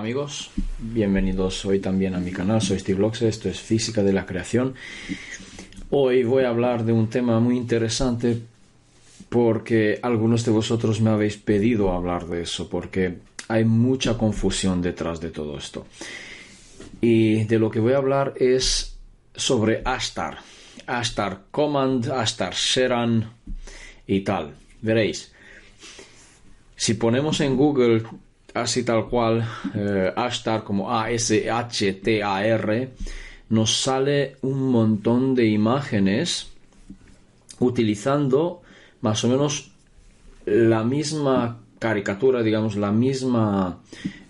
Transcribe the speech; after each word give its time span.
Amigos, 0.00 0.50
bienvenidos 0.78 1.62
hoy 1.66 1.78
también 1.78 2.14
a 2.14 2.20
mi 2.20 2.32
canal, 2.32 2.62
soy 2.62 2.78
Steve 2.78 3.06
esto 3.20 3.50
es 3.50 3.60
Física 3.60 4.02
de 4.02 4.14
la 4.14 4.24
Creación. 4.24 4.74
Hoy 5.90 6.24
voy 6.24 6.44
a 6.44 6.48
hablar 6.48 6.86
de 6.86 6.92
un 6.94 7.10
tema 7.10 7.38
muy 7.38 7.58
interesante 7.58 8.40
porque 9.28 9.98
algunos 10.02 10.42
de 10.46 10.52
vosotros 10.52 11.02
me 11.02 11.10
habéis 11.10 11.36
pedido 11.36 11.92
hablar 11.92 12.26
de 12.28 12.44
eso, 12.44 12.70
porque 12.70 13.18
hay 13.46 13.66
mucha 13.66 14.16
confusión 14.16 14.80
detrás 14.80 15.20
de 15.20 15.28
todo 15.28 15.58
esto. 15.58 15.86
Y 17.02 17.44
de 17.44 17.58
lo 17.58 17.70
que 17.70 17.80
voy 17.80 17.92
a 17.92 17.98
hablar 17.98 18.32
es 18.38 18.96
sobre 19.34 19.82
Astar, 19.84 20.38
Astar 20.86 21.42
Command, 21.50 22.10
Astar 22.10 22.54
Sheran 22.54 23.34
y 24.06 24.20
tal. 24.20 24.54
Veréis, 24.80 25.30
si 26.74 26.94
ponemos 26.94 27.42
en 27.42 27.54
Google 27.54 28.02
así 28.54 28.82
tal 28.84 29.08
cual, 29.08 29.46
eh, 29.74 30.12
Ashtar 30.14 30.64
como 30.64 30.92
A-S-H-T-A-R, 30.92 32.90
nos 33.50 33.82
sale 33.82 34.36
un 34.42 34.70
montón 34.70 35.34
de 35.34 35.46
imágenes 35.46 36.52
utilizando 37.58 38.62
más 39.00 39.24
o 39.24 39.28
menos 39.28 39.72
la 40.46 40.84
misma 40.84 41.60
caricatura, 41.78 42.42
digamos, 42.42 42.76
la 42.76 42.92
misma 42.92 43.80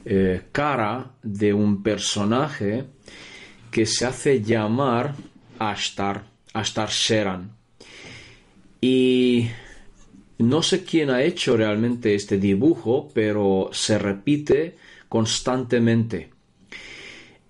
eh, 0.05 0.43
cara 0.53 1.11
de 1.23 1.53
un 1.53 1.83
personaje 1.83 2.85
que 3.71 3.87
se 3.87 4.07
hace 4.07 4.43
llamar 4.43 5.15
Ashtar, 5.59 6.25
Ashtar 6.53 6.89
Sheran. 6.89 7.53
Y 8.81 9.49
no 10.41 10.63
sé 10.63 10.85
quién 10.85 11.11
ha 11.11 11.23
hecho 11.23 11.57
realmente 11.57 12.15
este 12.15 12.39
dibujo, 12.39 13.11
pero 13.13 13.69
se 13.73 13.99
repite 13.99 14.77
constantemente. 15.09 16.31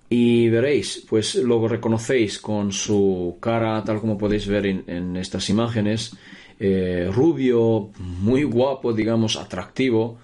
Y 0.09 0.49
veréis, 0.49 1.05
pues 1.09 1.37
lo 1.37 1.69
reconocéis 1.69 2.41
con 2.41 2.73
su 2.73 3.39
cara, 3.41 3.85
tal 3.85 4.01
como 4.01 4.19
podéis 4.19 4.49
ver 4.49 4.67
en, 4.67 5.17
estas 5.17 5.49
imágenes, 5.51 6.17
eh, 6.59 7.09
rubio, 7.13 7.91
muy 7.99 8.43
guapo, 8.43 8.93
digamos, 8.93 9.37
atractivo, 9.37 10.19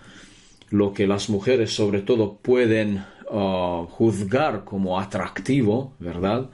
lo 0.71 0.93
que 0.93 1.07
las 1.07 1.29
mujeres 1.29 1.73
sobre 1.73 2.03
todo 2.03 2.35
pueden 2.35 3.05
uh, 3.31 3.87
juzgar 3.87 4.65
como 4.65 4.99
atractivo, 4.99 5.93
¿verdad? 6.01 6.51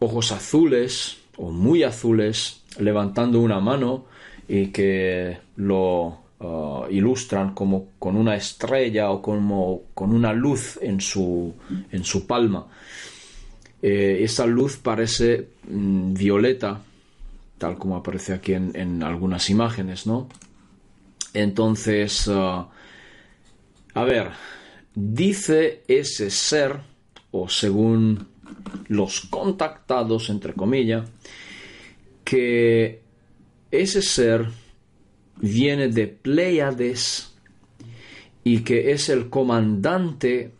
Ojos 0.00 0.32
azules 0.32 1.18
o 1.36 1.50
muy 1.50 1.84
azules, 1.84 2.62
levantando 2.80 3.40
una 3.40 3.60
mano, 3.60 4.06
y 4.48 4.68
que 4.68 5.38
lo 5.56 6.18
uh, 6.40 6.86
ilustran 6.90 7.54
como 7.54 7.90
con 7.98 8.16
una 8.16 8.34
estrella 8.34 9.10
o 9.10 9.20
como 9.20 9.82
con 9.94 10.14
una 10.14 10.32
luz 10.32 10.78
en 10.80 11.00
su, 11.00 11.54
en 11.92 12.02
su 12.02 12.26
palma. 12.26 12.66
Eh, 13.82 14.20
esa 14.22 14.46
luz 14.46 14.76
parece 14.78 15.48
mm, 15.68 16.14
violeta, 16.14 16.80
tal 17.58 17.76
como 17.76 17.96
aparece 17.96 18.32
aquí 18.32 18.54
en, 18.54 19.02
algunas 19.02 19.50
imágenes, 19.50 20.06
¿no? 20.06 20.28
Entonces, 21.34 22.26
uh, 22.26 22.66
a 23.94 24.04
ver, 24.04 24.30
dice 24.94 25.82
ese 25.86 26.30
ser, 26.30 26.80
o 27.30 27.48
según 27.48 28.26
los 28.88 29.20
contactados, 29.22 30.30
entre 30.30 30.54
comillas, 30.54 31.08
que 32.24 33.02
ese 33.70 34.02
ser 34.02 34.46
viene 35.40 35.88
de 35.88 36.06
Pleiades 36.06 37.34
y 38.44 38.60
que 38.60 38.92
es 38.92 39.08
el 39.08 39.28
comandante 39.28 40.52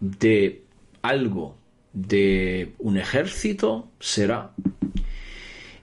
de 0.00 0.62
algo, 1.02 1.56
de 1.92 2.72
un 2.78 2.98
ejército, 2.98 3.88
será, 4.00 4.52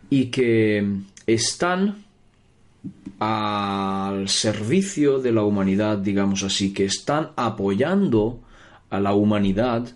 y 0.10 0.26
que 0.26 0.86
están 1.26 2.04
al 3.20 4.28
servicio 4.28 5.20
de 5.20 5.32
la 5.32 5.44
humanidad, 5.44 5.98
digamos 5.98 6.44
así, 6.44 6.74
que 6.74 6.86
están 6.86 7.32
apoyando 7.36 8.42
a 8.90 9.00
la 9.00 9.14
humanidad 9.14 9.96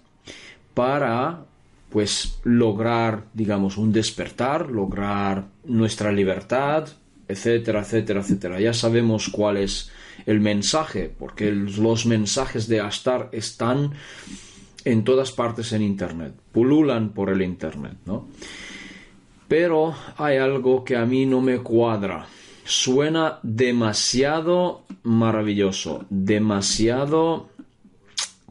para 0.74 1.46
pues 1.90 2.40
lograr, 2.44 3.26
digamos, 3.34 3.78
un 3.78 3.92
despertar, 3.92 4.70
lograr 4.70 5.48
nuestra 5.68 6.12
libertad, 6.12 6.88
etcétera, 7.28 7.82
etcétera, 7.82 8.22
etcétera. 8.22 8.60
Ya 8.60 8.74
sabemos 8.74 9.30
cuál 9.30 9.58
es 9.58 9.92
el 10.26 10.40
mensaje, 10.40 11.12
porque 11.18 11.52
los 11.52 12.06
mensajes 12.06 12.68
de 12.68 12.80
Astar 12.80 13.30
están 13.32 13.92
en 14.86 15.04
todas 15.04 15.32
partes 15.32 15.74
en 15.74 15.82
Internet, 15.82 16.34
pululan 16.52 17.10
por 17.10 17.30
el 17.30 17.42
Internet, 17.42 17.98
¿no? 18.06 18.28
Pero 19.48 19.96
hay 20.18 20.38
algo 20.38 20.84
que 20.84 20.96
a 20.96 21.06
mí 21.06 21.26
no 21.26 21.42
me 21.42 21.60
cuadra. 21.60 22.28
Suena 22.64 23.40
demasiado 23.44 24.84
maravilloso, 25.04 26.06
demasiado, 26.10 27.50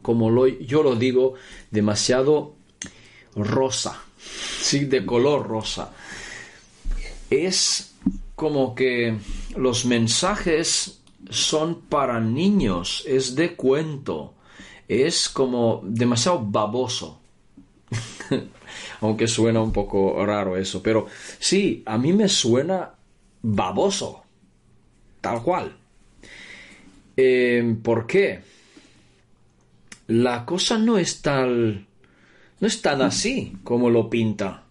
como 0.01 0.47
yo 0.47 0.81
lo 0.81 0.95
digo, 0.95 1.35
demasiado 1.69 2.55
rosa, 3.35 4.01
sí, 4.17 4.85
de 4.85 5.05
color 5.05 5.47
rosa. 5.47 5.93
Es 7.29 7.95
como 8.35 8.75
que 8.75 9.17
los 9.55 9.85
mensajes 9.85 11.01
son 11.29 11.81
para 11.81 12.19
niños, 12.19 13.03
es 13.07 13.35
de 13.35 13.55
cuento, 13.55 14.33
es 14.87 15.29
como 15.29 15.81
demasiado 15.83 16.39
baboso. 16.43 17.19
Aunque 19.01 19.27
suena 19.27 19.61
un 19.61 19.71
poco 19.71 20.25
raro 20.25 20.57
eso, 20.57 20.81
pero 20.81 21.07
sí, 21.39 21.83
a 21.85 21.97
mí 21.97 22.13
me 22.13 22.27
suena 22.27 22.91
baboso, 23.41 24.23
tal 25.21 25.41
cual. 25.41 25.75
Eh, 27.15 27.75
¿Por 27.81 28.05
qué? 28.07 28.41
La 30.07 30.45
cosa 30.45 30.77
no 30.77 30.97
es 30.97 31.21
tal 31.21 31.87
no 32.59 32.67
es 32.67 32.81
tan 32.81 33.01
así 33.01 33.53
como 33.63 33.89
lo 33.89 34.09
pinta. 34.09 34.63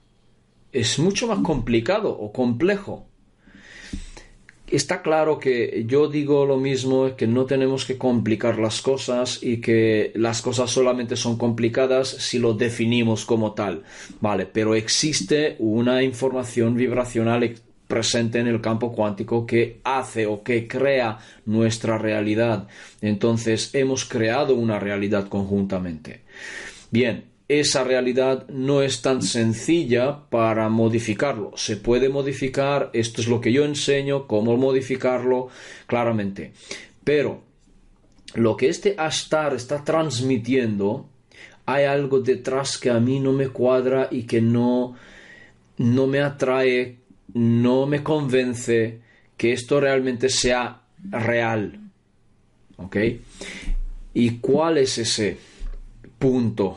Es 0.77 0.99
mucho 0.99 1.27
más 1.27 1.39
complicado 1.39 2.11
o 2.11 2.31
complejo. 2.33 3.07
Está 4.67 5.01
claro 5.01 5.39
que 5.39 5.85
yo 5.87 6.07
digo 6.09 6.45
lo 6.45 6.59
mismo, 6.59 7.17
que 7.17 7.27
no 7.27 7.47
tenemos 7.47 7.87
que 7.87 7.97
complicar 7.97 8.59
las 8.59 8.83
cosas 8.83 9.43
y 9.43 9.59
que 9.63 10.13
las 10.17 10.43
cosas 10.43 10.71
solamente 10.71 11.17
son 11.17 11.39
complicadas 11.39 12.09
si 12.09 12.39
lo 12.39 12.53
definimos 12.53 13.25
como 13.25 13.55
tal. 13.55 13.85
Vale, 14.21 14.45
pero 14.45 14.75
existe 14.75 15.57
una 15.61 16.03
información 16.03 16.75
vibracional 16.75 17.55
presente 17.87 18.39
en 18.41 18.49
el 18.49 18.61
campo 18.61 18.93
cuántico 18.93 19.47
que 19.47 19.81
hace 19.83 20.27
o 20.27 20.43
que 20.43 20.69
crea 20.69 21.17
nuestra 21.47 21.97
realidad. 21.97 22.69
Entonces 23.01 23.71
hemos 23.73 24.05
creado 24.05 24.55
una 24.55 24.79
realidad 24.79 25.29
conjuntamente. 25.29 26.21
Bien, 26.91 27.25
esa 27.49 27.85
realidad 27.85 28.49
no 28.49 28.83
es 28.83 29.03
tan 29.03 29.23
sencilla 29.23 30.29
para 30.31 30.69
modificarlo. 30.69 31.53
Se 31.57 31.77
puede 31.77 32.09
modificar, 32.09 32.91
esto 32.93 33.21
es 33.21 33.29
lo 33.29 33.41
que 33.41 33.53
yo 33.53 33.65
enseño, 33.65 34.27
cómo 34.27 34.57
modificarlo 34.57 35.49
claramente. 35.87 36.53
Pero 37.05 37.43
lo 38.35 38.57
que 38.57 38.69
este 38.69 38.97
Astar 38.99 39.55
está 39.55 39.85
transmitiendo, 39.85 41.09
hay 41.67 41.85
algo 41.85 42.21
detrás 42.21 42.79
que 42.79 42.91
a 42.91 42.99
mí 42.99 43.21
no 43.21 43.33
me 43.33 43.49
cuadra 43.49 44.09
y 44.11 44.25
que 44.25 44.41
no, 44.41 44.97
no 45.79 46.07
me 46.09 46.21
atrae, 46.21 46.99
no 47.33 47.87
me 47.87 48.03
convence 48.03 49.01
que 49.37 49.53
esto 49.53 49.79
realmente 49.79 50.29
sea 50.29 50.81
real. 51.11 51.79
¿Ok? 52.79 52.97
¿Y 54.15 54.39
cuál 54.39 54.79
es 54.79 54.99
ese 54.99 55.39
punto? 56.19 56.77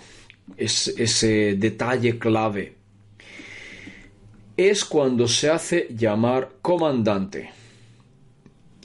Es, 0.57 0.87
ese 0.89 1.55
detalle 1.55 2.17
clave, 2.17 2.75
es 4.57 4.83
cuando 4.83 5.27
se 5.27 5.49
hace 5.49 5.87
llamar 5.95 6.51
comandante. 6.61 7.51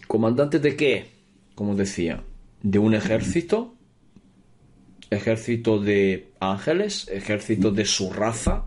¿Comandante 0.07 0.59
de 0.61 0.77
qué? 0.77 1.07
Como 1.55 1.75
decía, 1.75 2.23
de 2.63 2.79
un 2.79 2.95
ejército, 2.95 3.75
ejército 5.11 5.79
de 5.79 6.33
ángeles, 6.41 7.09
ejército 7.09 7.71
de 7.71 7.85
su 7.85 8.13
raza. 8.13 8.65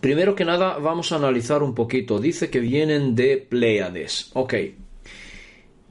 Primero 0.00 0.34
que 0.34 0.44
nada, 0.44 0.78
vamos 0.78 1.12
a 1.12 1.16
analizar 1.16 1.62
un 1.62 1.74
poquito. 1.74 2.18
Dice 2.18 2.50
que 2.50 2.60
vienen 2.60 3.14
de 3.14 3.36
Pleiades. 3.36 4.30
Ok, 4.34 4.54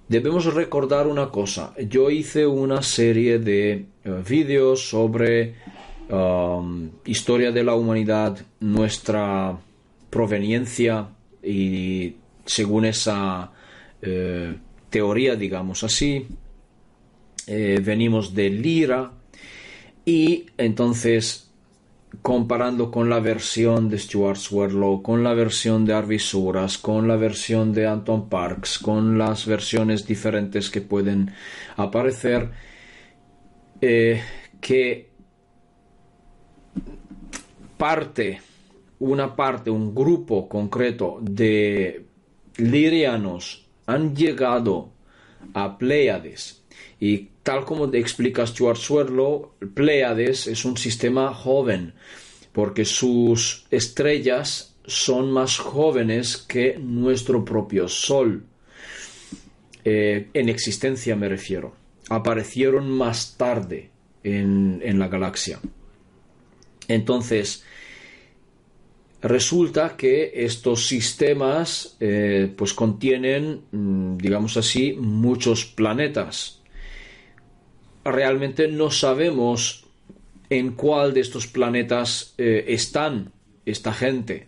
debemos 0.07 0.45
recordar 0.53 1.07
una 1.07 1.29
cosa. 1.29 1.73
Yo 1.89 2.09
hice 2.09 2.45
una 2.47 2.81
serie 2.81 3.39
de 3.39 3.71
eh, 3.71 3.85
vídeos 4.27 4.89
sobre 4.89 5.55
um, 6.09 6.89
historia 7.05 7.51
de 7.51 7.63
la 7.63 7.75
humanidad, 7.75 8.37
nuestra 8.59 9.57
proveniencia 10.09 11.09
y 11.43 12.15
según 12.45 12.85
esa 12.85 13.51
eh, 14.01 14.55
teoría, 14.89 15.35
digamos 15.35 15.83
así, 15.83 16.27
eh, 17.45 17.81
venimos 17.83 18.33
de 18.33 18.49
Lira 18.49 19.11
y 20.05 20.45
entonces 20.57 21.46
comparando 22.21 22.89
con 22.91 23.09
la 23.09 23.19
versión 23.19 23.89
de 23.89 23.99
Stuart 23.99 24.37
Swirlow, 24.37 25.01
con 25.01 25.23
la 25.23 25.33
versión 25.33 25.85
de 25.85 25.93
Arvisuras, 25.93 26.77
con 26.77 27.07
la 27.07 27.15
versión 27.15 27.73
de 27.73 27.87
Anton 27.87 28.29
Parks, 28.29 28.79
con 28.79 29.17
las 29.17 29.45
versiones 29.45 30.05
diferentes 30.05 30.69
que 30.69 30.81
pueden 30.81 31.31
aparecer, 31.75 32.49
eh, 33.81 34.21
que 34.59 35.09
parte, 37.77 38.41
una 38.99 39.35
parte, 39.35 39.69
un 39.69 39.93
grupo 39.93 40.49
concreto 40.49 41.19
de 41.21 42.05
lirianos 42.57 43.67
han 43.85 44.15
llegado 44.15 44.91
a 45.53 45.77
Pleiades 45.77 46.65
y 46.99 47.29
tal 47.47 47.63
como 47.63 47.85
explica 47.93 48.45
Stuart 48.45 48.77
Swirlow, 48.77 49.53
Pleiades 49.73 50.47
es 50.47 50.65
un 50.65 50.75
sistema 50.75 51.33
joven 51.33 51.93
porque 52.51 52.83
sus 52.83 53.65
estrellas 53.71 54.75
son 54.85 55.31
más 55.31 55.57
jóvenes 55.57 56.35
que 56.35 56.77
nuestro 56.77 57.45
propio 57.45 57.87
Sol. 57.87 58.43
Eh, 59.85 60.27
en 60.33 60.49
existencia 60.49 61.15
me 61.15 61.29
refiero. 61.29 61.73
Aparecieron 62.09 62.89
más 62.89 63.37
tarde 63.37 63.91
en, 64.25 64.81
en 64.83 64.99
la 64.99 65.07
galaxia. 65.07 65.61
Entonces, 66.89 67.63
resulta 69.21 69.95
que 69.95 70.33
estos 70.35 70.85
sistemas 70.85 71.95
eh, 72.01 72.51
pues 72.57 72.73
contienen, 72.73 73.61
mm, 73.71 74.17
digamos 74.17 74.57
así, 74.57 74.97
muchos 74.99 75.63
planetas. 75.63 76.57
Realmente 78.11 78.67
no 78.67 78.91
sabemos 78.91 79.85
en 80.49 80.73
cuál 80.73 81.13
de 81.13 81.21
estos 81.21 81.47
planetas 81.47 82.33
eh, 82.37 82.65
están 82.69 83.31
esta 83.65 83.93
gente. 83.93 84.47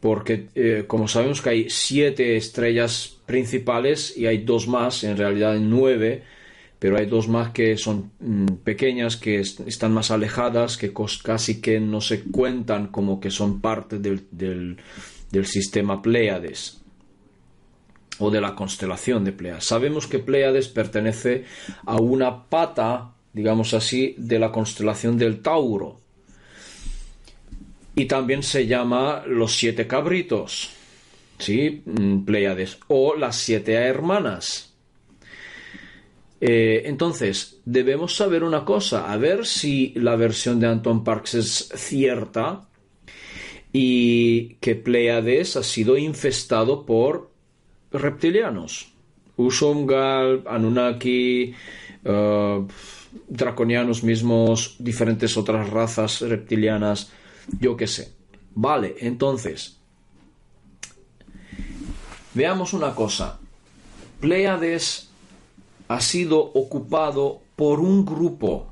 Porque 0.00 0.46
eh, 0.54 0.84
como 0.86 1.08
sabemos 1.08 1.42
que 1.42 1.50
hay 1.50 1.70
siete 1.70 2.36
estrellas 2.36 3.16
principales 3.26 4.16
y 4.16 4.26
hay 4.26 4.38
dos 4.38 4.68
más, 4.68 5.02
en 5.04 5.16
realidad 5.16 5.52
hay 5.52 5.60
nueve, 5.60 6.22
pero 6.78 6.96
hay 6.96 7.06
dos 7.06 7.28
más 7.28 7.50
que 7.50 7.76
son 7.76 8.12
mm, 8.20 8.46
pequeñas, 8.62 9.16
que 9.16 9.40
están 9.40 9.92
más 9.92 10.10
alejadas, 10.10 10.76
que 10.76 10.92
casi 11.22 11.60
que 11.60 11.80
no 11.80 12.00
se 12.00 12.22
cuentan 12.22 12.88
como 12.88 13.18
que 13.18 13.30
son 13.30 13.60
parte 13.60 13.98
del, 13.98 14.26
del, 14.30 14.76
sistema 15.46 16.00
Pleiades 16.00 16.77
o 18.18 18.30
de 18.30 18.40
la 18.40 18.54
constelación 18.54 19.24
de 19.24 19.32
Pleiades. 19.32 19.64
Sabemos 19.64 20.06
que 20.06 20.18
Pleiades 20.18 20.68
pertenece 20.68 21.44
a 21.86 21.96
una 21.96 22.44
pata, 22.44 23.12
digamos 23.32 23.74
así, 23.74 24.14
de 24.18 24.38
la 24.38 24.52
constelación 24.52 25.18
del 25.18 25.40
Tauro. 25.40 26.00
Y 27.94 28.04
también 28.06 28.42
se 28.42 28.66
llama 28.66 29.24
los 29.26 29.56
siete 29.56 29.86
cabritos, 29.86 30.70
¿sí? 31.38 31.82
Mm, 31.84 32.24
Pleiades, 32.24 32.78
o 32.88 33.14
las 33.14 33.36
siete 33.36 33.74
hermanas 33.74 34.68
eh, 36.40 36.82
entonces, 36.84 37.60
debemos 37.64 38.14
saber 38.14 38.44
una 38.44 38.64
cosa, 38.64 39.12
a 39.12 39.16
ver 39.16 39.44
si 39.44 39.92
la 39.96 40.16
versión 40.16 40.60
de 40.60 40.68
Anton 40.68 41.02
Parks 41.02 41.34
es 41.34 41.68
cierta 41.74 42.68
y 43.72 44.54
que 44.60 44.76
Pleiades 44.76 45.56
ha 45.56 45.62
sido 45.62 45.96
infestado 45.96 46.86
por 46.86 47.27
reptilianos. 47.92 48.92
Usumgal, 49.36 50.42
Anunnaki, 50.46 51.54
uh, 52.04 52.66
draconianos 53.28 54.02
mismos, 54.02 54.76
diferentes 54.78 55.36
otras 55.36 55.70
razas 55.70 56.20
reptilianas, 56.20 57.10
yo 57.60 57.76
qué 57.76 57.86
sé. 57.86 58.12
Vale, 58.54 58.96
entonces, 59.00 59.78
veamos 62.34 62.72
una 62.72 62.94
cosa. 62.94 63.38
Pleiades 64.20 65.08
ha 65.86 66.00
sido 66.00 66.40
ocupado 66.40 67.40
por 67.56 67.80
un 67.80 68.04
grupo 68.04 68.66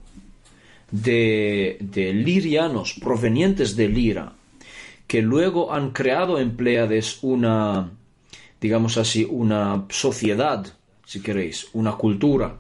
de, 0.91 1.79
lirianos 2.15 2.95
provenientes 2.95 3.77
de 3.77 3.89
Lira, 3.89 4.33
que 5.07 5.23
luego 5.23 5.73
han 5.73 5.91
creado 5.91 6.39
en 6.39 6.57
Pleiades 6.57 7.19
una, 7.23 7.91
digamos 8.61 8.97
así, 8.97 9.27
una 9.29 9.87
sociedad, 9.89 10.67
si 11.05 11.21
queréis, 11.21 11.69
una 11.73 11.93
cultura. 11.93 12.57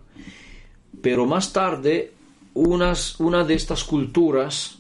Pero 1.03 1.27
más 1.27 1.53
tarde, 1.53 2.13
unas, 2.55 3.21
una 3.21 3.45
de 3.45 3.55
estas 3.55 3.85
culturas 3.85 4.79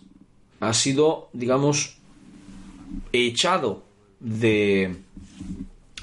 ha 0.60 0.72
sido, 0.72 1.28
digamos, 1.32 1.98
echado 3.12 3.84
de... 4.20 4.96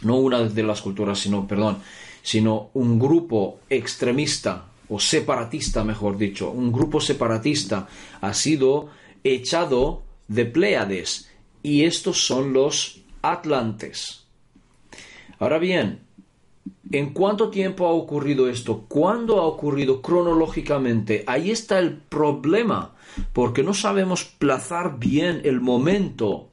No 0.01 0.18
una 0.18 0.44
de 0.44 0.63
las 0.63 0.81
culturas, 0.81 1.19
sino, 1.19 1.48
perdón, 1.48 1.77
sino 2.21 2.69
un 2.74 3.00
grupo 3.00 3.60
extremista 3.69 4.65
o 4.89 5.00
separatista, 5.00 5.83
mejor 5.83 6.18
dicho, 6.18 6.51
un 6.51 6.71
grupo 6.71 7.00
separatista 7.00 7.88
ha 8.19 8.33
sido 8.33 8.89
echado 9.24 10.04
de 10.27 10.45
Pléades 10.45 11.30
y 11.62 11.83
estos 11.83 12.25
son 12.25 12.51
los 12.51 13.01
Atlantes. 13.21 14.22
Ahora 15.39 15.57
bien, 15.57 16.00
¿en 16.91 17.13
cuánto 17.13 17.50
tiempo 17.50 17.88
ha 17.88 17.91
ocurrido 17.91 18.50
esto? 18.50 18.85
¿Cuándo 18.88 19.39
ha 19.39 19.45
ocurrido 19.45 20.01
cronológicamente? 20.01 21.24
Ahí 21.27 21.51
está 21.51 21.80
el 21.80 21.97
problema, 21.97 22.95
porque 23.33 23.63
no 23.63 23.74
sabemos 23.74 24.24
plazar 24.24 25.00
bien 25.00 25.41
el 25.44 25.59
momento 25.62 26.50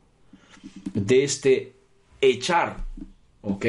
de 0.95 1.25
este 1.25 1.75
echar, 2.21 2.85
¿ok? 3.43 3.67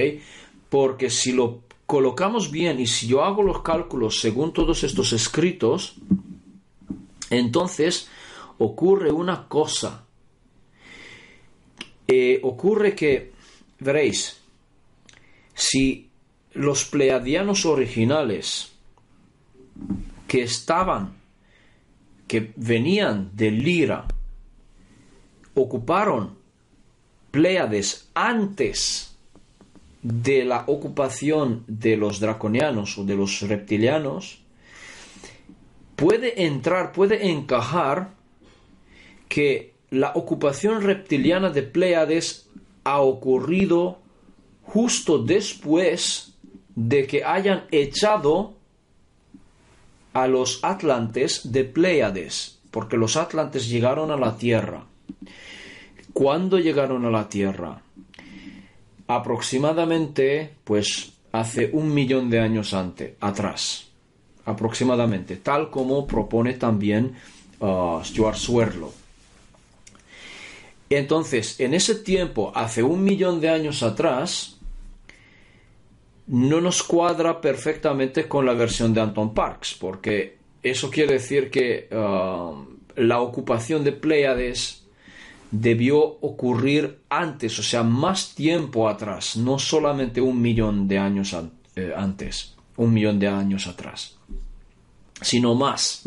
Porque 0.70 1.10
si 1.10 1.34
lo 1.34 1.62
colocamos 1.86 2.52
bien 2.52 2.80
y 2.80 2.88
si 2.88 3.08
yo 3.08 3.24
hago 3.24 3.44
los 3.44 3.62
cálculos 3.62 4.22
según 4.22 4.54
todos 4.54 4.84
estos 4.84 5.12
escritos, 5.14 5.96
entonces 7.30 8.10
ocurre 8.58 9.12
una 9.12 9.48
cosa. 9.48 10.06
Eh, 12.08 12.40
ocurre 12.44 12.96
que, 12.96 13.32
veréis, 13.80 14.41
si 15.54 16.10
los 16.54 16.86
pleiadianos 16.86 17.66
originales 17.66 18.72
que 20.28 20.44
estaban, 20.44 21.16
que 22.28 22.54
venían 22.56 23.32
de 23.34 23.52
Lira, 23.52 24.08
ocuparon 25.54 26.40
Pleiades 27.32 28.10
antes 28.14 29.16
de 30.02 30.44
la 30.44 30.66
ocupación 30.68 31.64
de 31.68 31.96
los 31.96 32.20
draconianos 32.20 32.98
o 32.98 33.06
de 33.06 33.16
los 33.16 33.42
reptilianos, 33.42 34.42
puede 35.96 36.46
entrar, 36.46 36.92
puede 36.92 37.30
encajar 37.30 38.10
que 39.30 39.74
la 39.92 40.12
ocupación 40.16 40.82
reptiliana 40.82 41.52
de 41.52 41.64
Pleiades 41.64 42.50
ha 42.84 43.00
ocurrido 43.00 44.01
justo 44.74 45.20
después 45.20 46.34
de 46.76 47.08
que 47.08 47.24
hayan 47.24 47.66
echado 47.72 48.54
a 50.14 50.28
los 50.28 50.64
atlantes 50.64 51.52
de 51.52 51.64
Pleiades, 51.64 52.60
porque 52.72 52.98
los 52.98 53.18
atlantes 53.18 53.70
llegaron 53.70 54.12
a 54.12 54.18
la 54.18 54.38
Tierra. 54.38 54.86
¿Cuándo 56.14 56.60
llegaron 56.60 57.06
a 57.06 57.10
la 57.10 57.30
Tierra? 57.30 57.82
aproximadamente, 59.16 60.54
pues, 60.64 61.14
hace 61.32 61.70
un 61.74 61.94
millón 61.94 62.30
de 62.30 62.40
años 62.40 62.74
antes, 62.74 63.14
atrás, 63.20 63.88
aproximadamente, 64.46 65.38
tal 65.38 65.70
como 65.70 66.08
propone 66.08 66.54
también 66.54 67.16
uh, 67.60 68.04
Stuart 68.04 68.38
Swirlow. 68.38 68.94
Entonces, 70.90 71.60
en 71.60 71.74
ese 71.74 71.96
tiempo, 71.96 72.52
hace 72.54 72.84
un 72.84 73.04
millón 73.04 73.40
de 73.40 73.50
años 73.50 73.82
atrás, 73.84 74.58
no 76.28 76.62
nos 76.62 76.84
cuadra 76.84 77.42
perfectamente 77.42 78.28
con 78.28 78.46
la 78.46 78.54
versión 78.54 78.94
de 78.94 79.02
Anton 79.02 79.34
Parks, 79.34 79.76
porque 79.80 80.38
eso 80.64 80.90
quiere 80.90 81.14
decir 81.14 81.50
que 81.50 81.90
uh, 81.92 82.56
la 82.96 83.20
ocupación 83.20 83.84
de 83.84 83.92
Pleiades 83.92 84.84
debió 85.52 86.00
ocurrir 86.00 87.00
antes, 87.10 87.60
o 87.60 87.64
sea, 87.64 87.84
más 87.84 88.36
tiempo 88.36 88.88
atrás, 88.88 89.36
no 89.36 89.60
solamente 89.60 90.22
un 90.22 90.42
millón 90.42 90.88
de 90.88 90.98
años 90.98 91.36
eh, 91.76 91.94
antes, 91.96 92.56
un 92.78 92.94
millón 92.94 93.20
de 93.20 93.28
años 93.28 93.68
atrás, 93.68 94.18
sino 95.22 95.56
más. 95.56 96.04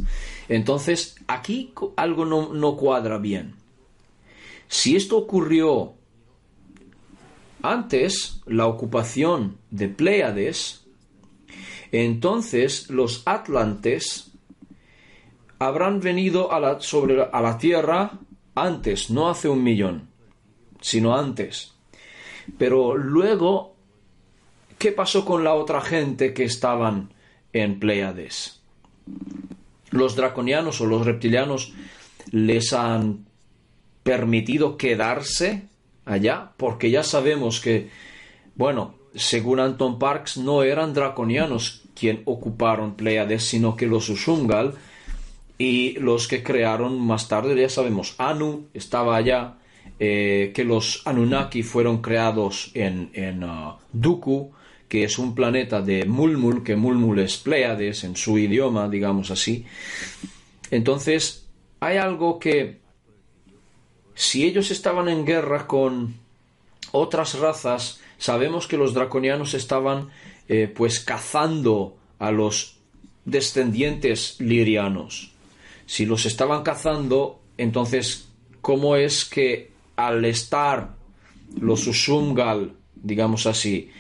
Entonces, 0.48 1.16
aquí 1.26 1.72
algo 1.96 2.24
no, 2.24 2.54
no 2.54 2.76
cuadra 2.76 3.18
bien. 3.18 3.54
Si 4.68 4.96
esto 4.96 5.18
ocurrió 5.18 5.94
antes, 7.64 8.42
la 8.46 8.66
ocupación 8.66 9.56
de 9.70 9.88
Pleiades, 9.88 10.84
entonces 11.92 12.90
los 12.90 13.22
atlantes 13.26 14.32
habrán 15.58 16.00
venido 16.00 16.52
a 16.52 16.60
la, 16.60 16.80
sobre 16.80 17.22
a 17.22 17.40
la 17.40 17.56
tierra 17.56 18.18
antes, 18.54 19.10
no 19.10 19.30
hace 19.30 19.48
un 19.48 19.62
millón, 19.62 20.08
sino 20.80 21.16
antes. 21.16 21.72
Pero 22.58 22.96
luego, 22.96 23.74
¿qué 24.78 24.92
pasó 24.92 25.24
con 25.24 25.42
la 25.42 25.54
otra 25.54 25.80
gente 25.80 26.34
que 26.34 26.44
estaban 26.44 27.14
en 27.52 27.80
Pleiades? 27.80 28.60
Los 29.90 30.16
draconianos 30.16 30.80
o 30.82 30.86
los 30.86 31.06
reptilianos 31.06 31.72
les 32.30 32.72
han 32.74 33.24
permitido 34.02 34.76
quedarse 34.76 35.68
allá, 36.04 36.52
porque 36.56 36.90
ya 36.90 37.02
sabemos 37.02 37.60
que, 37.60 37.90
bueno, 38.54 38.94
según 39.14 39.60
Anton 39.60 39.98
Parks, 39.98 40.36
no 40.38 40.62
eran 40.62 40.94
draconianos 40.94 41.82
quien 41.94 42.22
ocuparon 42.24 42.94
Pleiades, 42.94 43.44
sino 43.44 43.76
que 43.76 43.86
los 43.86 44.08
Ushungal 44.08 44.74
y 45.58 45.92
los 46.00 46.26
que 46.26 46.42
crearon 46.42 47.00
más 47.00 47.28
tarde, 47.28 47.54
ya 47.54 47.68
sabemos, 47.68 48.14
Anu 48.18 48.66
estaba 48.74 49.16
allá, 49.16 49.54
eh, 50.00 50.52
que 50.54 50.64
los 50.64 51.02
Anunnaki 51.04 51.62
fueron 51.62 52.02
creados 52.02 52.72
en, 52.74 53.10
en 53.14 53.44
uh, 53.44 53.74
Duku, 53.92 54.50
que 54.88 55.04
es 55.04 55.18
un 55.18 55.34
planeta 55.34 55.80
de 55.80 56.04
Mulmul, 56.04 56.64
que 56.64 56.74
Mulmul 56.74 57.20
es 57.20 57.36
Pleiades 57.36 58.02
en 58.02 58.16
su 58.16 58.38
idioma, 58.38 58.88
digamos 58.88 59.30
así. 59.30 59.64
Entonces, 60.70 61.46
hay 61.80 61.98
algo 61.98 62.38
que, 62.38 62.80
si 64.14 64.44
ellos 64.44 64.70
estaban 64.70 65.08
en 65.08 65.24
guerra 65.24 65.66
con 65.66 66.14
otras 66.92 67.38
razas, 67.38 68.00
sabemos 68.18 68.66
que 68.66 68.76
los 68.76 68.94
draconianos 68.94 69.54
estaban 69.54 70.10
eh, 70.48 70.72
pues 70.74 71.00
cazando 71.00 71.96
a 72.18 72.30
los 72.30 72.76
descendientes 73.24 74.36
lirianos. 74.38 75.32
Si 75.86 76.06
los 76.06 76.26
estaban 76.26 76.62
cazando, 76.62 77.40
entonces, 77.58 78.28
¿cómo 78.60 78.96
es 78.96 79.24
que 79.24 79.72
al 79.96 80.24
estar 80.24 80.94
los 81.60 81.86
Ushungal, 81.86 82.72
digamos 82.94 83.46
así, 83.46 83.90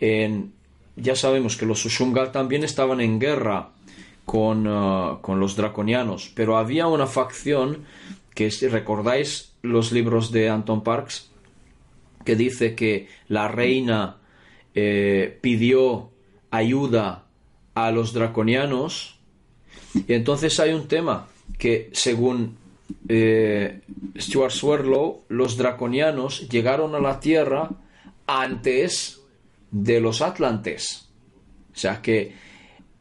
en, 0.00 0.52
ya 0.96 1.16
sabemos 1.16 1.56
que 1.56 1.66
los 1.66 1.84
Ushungal 1.84 2.32
también 2.32 2.64
estaban 2.64 3.00
en 3.00 3.18
guerra 3.18 3.70
con, 4.24 4.66
uh, 4.66 5.20
con 5.20 5.40
los 5.40 5.56
draconianos, 5.56 6.30
pero 6.34 6.56
había 6.56 6.86
una 6.86 7.06
facción 7.06 7.84
que, 8.38 8.52
si 8.52 8.68
recordáis 8.68 9.54
los 9.62 9.90
libros 9.90 10.30
de 10.30 10.48
Anton 10.48 10.84
Parks, 10.84 11.28
que 12.24 12.36
dice 12.36 12.76
que 12.76 13.08
la 13.26 13.48
reina 13.48 14.18
eh, 14.76 15.36
pidió 15.40 16.12
ayuda 16.52 17.24
a 17.74 17.90
los 17.90 18.12
draconianos. 18.12 19.18
Y 20.06 20.12
entonces 20.12 20.60
hay 20.60 20.72
un 20.72 20.86
tema 20.86 21.26
que 21.58 21.90
según 21.92 22.56
eh, 23.08 23.80
Stuart 24.16 24.52
Swirlow, 24.52 25.24
los 25.26 25.56
draconianos 25.56 26.48
llegaron 26.48 26.94
a 26.94 27.00
la 27.00 27.18
Tierra 27.18 27.70
antes 28.28 29.20
de 29.72 30.00
los 30.00 30.22
atlantes. 30.22 31.08
O 31.74 31.76
sea 31.76 32.00
que 32.00 32.34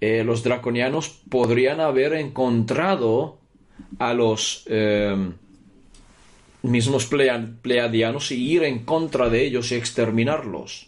eh, 0.02 0.24
los 0.24 0.42
draconianos 0.42 1.22
podrían 1.30 1.80
haber 1.80 2.14
encontrado 2.14 3.37
a 4.00 4.14
los 4.14 4.66
mismos 6.62 7.06
pleiadianos 7.06 8.32
y 8.32 8.52
ir 8.52 8.64
en 8.64 8.86
contra 8.86 9.30
de 9.30 9.46
ellos 9.46 9.72
y 9.72 9.76
exterminarlos. 9.76 10.88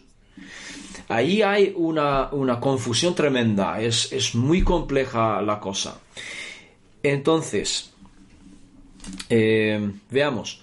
Ahí 1.08 1.41
hay 1.41 1.74
una, 1.75 2.29
confusión 2.60 3.15
tremenda, 3.15 3.81
es, 3.81 4.36
muy 4.36 4.62
compleja 4.62 5.41
la 5.41 5.60
cosa. 5.60 6.00
Entonces, 7.01 7.91
eh, 9.27 9.91
veamos, 10.12 10.62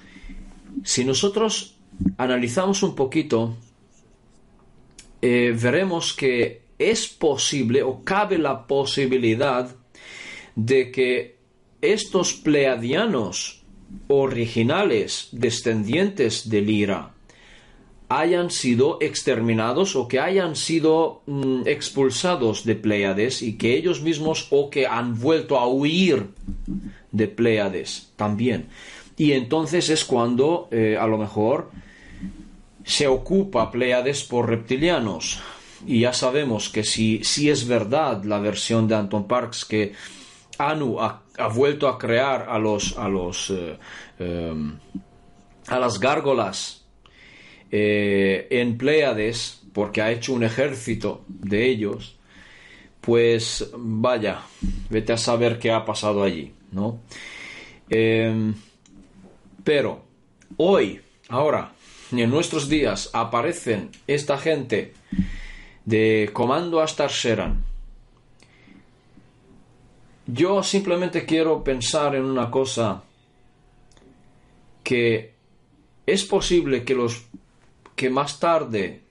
si 0.85 1.05
nosotros 1.05 1.75
analizamos 2.19 2.83
un 2.83 2.95
poquito, 2.95 3.57
eh, 5.21 5.57
veremos 5.61 6.13
que 6.13 6.63
es 6.79 7.09
posible 7.09 7.83
o 7.83 8.05
cabe 8.05 8.39
la 8.39 8.67
posibilidad 8.67 9.75
de 10.55 10.93
que 10.93 11.36
estos 11.93 12.33
pleiadianos 12.33 13.63
originales 14.09 15.29
descendientes 15.33 16.49
de 16.49 16.61
Lira 16.61 17.17
hayan 18.09 18.51
sido 18.51 18.99
exterminados 19.01 19.97
o 19.97 20.07
que 20.07 20.21
hayan 20.21 20.55
sido 20.55 21.23
mm, 21.27 21.63
expulsados 21.67 22.65
de 22.65 22.77
Pleiades 22.77 23.43
y 23.43 23.59
que 23.59 23.77
ellos 23.77 24.01
mismos 24.01 24.47
o 24.51 24.71
que 24.71 24.87
han 24.87 25.19
vuelto 25.19 25.59
a 25.59 25.67
huir 25.67 26.29
de 27.11 27.29
Pleiades 27.29 28.13
también. 28.17 28.69
Y 29.17 29.33
entonces 29.33 29.89
es 29.89 30.05
cuando 30.05 30.69
eh, 30.71 30.97
a 31.01 31.07
lo 31.07 31.19
mejor 31.19 31.71
se 32.85 33.09
ocupa 33.09 33.71
Pleiades 33.73 34.23
por 34.23 34.49
reptilianos. 34.49 35.41
Y 35.87 36.01
ya 36.01 36.13
sabemos 36.13 36.69
que 36.69 36.85
si, 36.85 37.25
si 37.25 37.51
es 37.51 37.67
verdad 37.67 38.25
la 38.25 38.39
versión 38.39 38.87
de 38.87 38.95
Anton 38.95 39.27
Parks 39.27 39.65
que 39.65 39.93
Anu 40.59 41.01
vuelto 41.53 41.89
a 41.89 41.99
crear 41.99 42.47
a 42.49 42.59
los 42.59 42.97
a 42.99 43.09
los 43.09 43.51
eh, 43.51 43.79
em, 44.19 44.79
a 45.69 45.79
las 45.79 45.99
gárgolas 46.01 46.85
eh, 47.71 48.47
en 48.51 48.79
Pleiades 48.79 49.63
porque 49.73 50.03
ha 50.03 50.11
hecho 50.11 50.33
un 50.33 50.45
ejército 50.45 51.25
de 51.29 51.67
ellos 51.67 52.17
pues 53.01 53.71
vaya 53.77 54.43
vete 54.91 55.13
a 55.13 55.19
saber 55.19 55.59
qué 55.59 55.71
ha 55.71 55.85
pasado 55.85 56.23
allí 56.23 56.53
no 56.73 57.01
em, 57.89 58.55
pero 59.63 60.05
hoy 60.57 61.01
ahora 61.29 61.73
en 62.13 62.31
nuestros 62.31 62.69
días 62.69 63.11
aparecen 63.13 63.91
esta 64.07 64.39
gente 64.39 64.95
de 65.85 66.31
Comando 66.33 66.81
Astar 66.81 67.11
Sheran 67.11 67.76
yo 70.27 70.63
simplemente 70.63 71.25
quiero 71.25 71.63
pensar 71.63 72.15
en 72.15 72.25
una 72.25 72.51
cosa 72.51 73.03
que 74.83 75.35
es 76.05 76.25
posible 76.25 76.85
que 76.85 76.95
los 76.95 77.27
que 77.95 78.11
más 78.11 78.39
tarde 78.39 79.03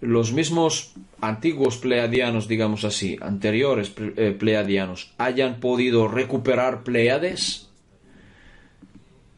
los 0.00 0.32
mismos 0.32 0.94
antiguos 1.20 1.78
pleiadianos, 1.78 2.46
digamos 2.46 2.84
así, 2.84 3.16
anteriores 3.20 3.92
eh, 3.98 4.36
pleiadianos, 4.38 5.12
hayan 5.18 5.58
podido 5.60 6.06
recuperar 6.06 6.84
Pleiades. 6.84 7.68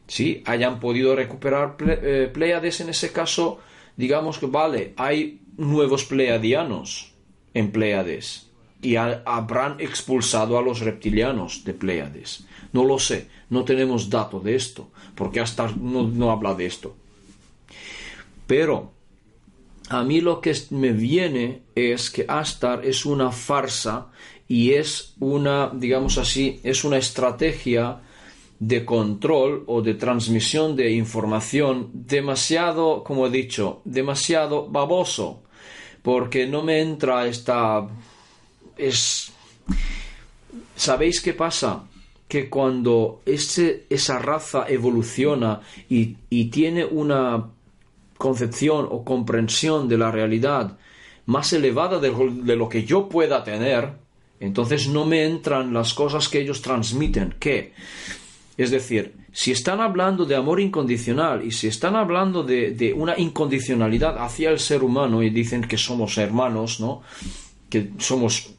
Sí, 0.07 0.43
hayan 0.45 0.79
podido 0.79 1.15
recuperar 1.15 1.77
eh, 1.79 2.29
Pleiades 2.31 2.81
en 2.81 2.89
ese 2.89 3.11
caso, 3.11 3.59
digamos 3.95 4.37
que 4.37 4.45
vale, 4.45 4.93
hay 4.97 5.41
nuevos 5.57 6.05
pleiadianos 6.05 7.13
en 7.53 7.71
Pleiades 7.71 8.50
y 8.81 8.95
habrán 8.95 9.79
expulsado 9.79 10.57
a 10.57 10.61
los 10.61 10.79
reptilianos 10.79 11.63
de 11.63 11.73
Pleiades. 11.73 12.45
No 12.73 12.83
lo 12.83 12.99
sé, 12.99 13.27
no 13.49 13.63
tenemos 13.63 14.09
dato 14.09 14.39
de 14.39 14.55
esto, 14.55 14.89
porque 15.15 15.39
hasta 15.39 15.71
no, 15.79 16.03
no 16.07 16.31
habla 16.31 16.53
de 16.53 16.65
esto. 16.65 16.95
Pero 18.47 18.91
a 19.89 20.03
mí 20.03 20.21
lo 20.21 20.41
que 20.41 20.55
me 20.71 20.91
viene 20.91 21.61
es 21.75 22.09
que 22.09 22.25
Astar 22.27 22.85
es 22.85 23.05
una 23.05 23.31
farsa 23.31 24.07
y 24.47 24.71
es 24.71 25.15
una, 25.19 25.71
digamos 25.73 26.17
así, 26.17 26.59
es 26.63 26.83
una 26.83 26.97
estrategia 26.97 28.01
de 28.59 28.85
control 28.85 29.63
o 29.67 29.81
de 29.81 29.95
transmisión 29.95 30.75
de 30.75 30.91
información 30.91 31.89
demasiado, 31.93 33.03
como 33.03 33.27
he 33.27 33.29
dicho, 33.31 33.81
demasiado 33.85 34.67
baboso, 34.67 35.41
porque 36.01 36.47
no 36.47 36.61
me 36.61 36.79
entra 36.79 37.27
esta 37.27 37.87
es... 38.81 39.31
¿Sabéis 40.75 41.21
qué 41.21 41.33
pasa? 41.33 41.83
Que 42.27 42.49
cuando 42.49 43.21
ese, 43.25 43.85
esa 43.89 44.19
raza 44.19 44.65
evoluciona 44.67 45.61
y, 45.89 46.17
y 46.29 46.45
tiene 46.45 46.85
una 46.85 47.49
concepción 48.17 48.87
o 48.89 49.03
comprensión 49.03 49.87
de 49.87 49.97
la 49.97 50.11
realidad 50.11 50.77
más 51.25 51.53
elevada 51.53 51.99
de, 51.99 52.11
de, 52.43 52.55
lo 52.55 52.67
que 52.67 52.83
yo 52.83 53.07
pueda 53.07 53.43
tener, 53.43 53.93
entonces 54.39 54.87
no 54.87 55.05
me 55.05 55.25
entran 55.25 55.73
las 55.73 55.93
cosas 55.93 56.27
que 56.29 56.39
ellos 56.39 56.61
transmiten. 56.61 57.35
¿Qué? 57.39 57.73
Es 58.57 58.69
decir, 58.69 59.13
si 59.31 59.51
están 59.51 59.79
hablando 59.79 60.25
de 60.25 60.35
amor 60.35 60.59
incondicional 60.59 61.45
y 61.45 61.51
si 61.51 61.67
están 61.67 61.95
hablando 61.95 62.43
de, 62.43 62.71
de, 62.71 62.93
una 62.93 63.17
incondicionalidad 63.17 64.17
hacia 64.17 64.49
el 64.49 64.59
ser 64.59 64.83
humano 64.83 65.23
y 65.23 65.29
dicen 65.29 65.61
que 65.61 65.77
somos 65.77 66.17
hermanos, 66.17 66.79
¿no? 66.79 67.01
Que 67.69 67.91
somos 67.97 68.53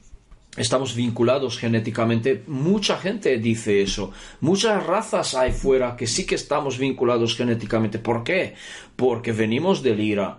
estamos 0.57 0.95
vinculados 0.95 1.59
genéticamente. 1.59 2.43
Mucha 2.47 2.99
gente 2.99 3.39
dice 3.39 3.83
eso. 3.83 4.13
Muchas 4.41 4.85
razas 4.87 5.35
hay 5.35 5.53
fuera 5.53 5.97
que 5.97 6.07
sí 6.07 6.27
que 6.27 6.35
estamos 6.35 6.79
vinculados 6.79 7.37
genéticamente. 7.37 7.99
¿Por 7.99 8.23
qué? 8.23 8.55
Porque 8.97 9.33
venimos 9.33 9.83
del 9.83 10.01
Ira. 10.01 10.39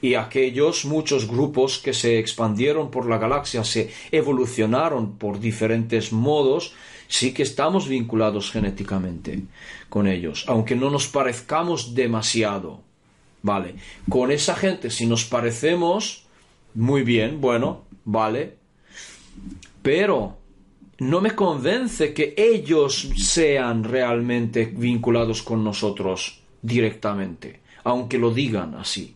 y 0.00 0.14
aquellos 0.14 0.84
muchos 0.84 1.26
grupos 1.26 1.78
que 1.78 1.92
se 1.92 2.20
expandieron 2.20 2.88
por 2.88 3.08
la 3.08 3.18
galaxia, 3.18 3.64
se 3.64 3.90
evolucionaron 4.12 5.18
por 5.18 5.40
diferentes 5.40 6.12
modos, 6.12 6.72
sí 7.08 7.32
que 7.32 7.42
estamos 7.42 7.88
vinculados 7.88 8.52
genéticamente 8.52 9.42
con 9.88 10.06
ellos, 10.06 10.44
aunque 10.46 10.76
no 10.76 10.90
nos 10.90 11.08
parezcamos 11.08 11.96
demasiado. 11.96 12.80
Vale, 13.42 13.74
con 14.08 14.30
esa 14.30 14.54
gente 14.54 14.90
si 14.90 15.06
nos 15.06 15.24
parecemos, 15.24 16.26
muy 16.74 17.02
bien, 17.02 17.40
bueno, 17.40 17.82
vale, 18.04 18.57
pero 19.82 20.38
no 20.98 21.20
me 21.20 21.32
convence 21.32 22.12
que 22.12 22.34
ellos 22.36 23.10
sean 23.16 23.84
realmente 23.84 24.66
vinculados 24.66 25.42
con 25.42 25.62
nosotros 25.62 26.40
directamente, 26.60 27.60
aunque 27.84 28.18
lo 28.18 28.32
digan 28.32 28.74
así. 28.74 29.14